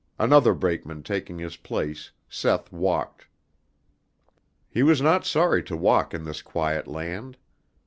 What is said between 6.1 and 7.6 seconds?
in this quiet land.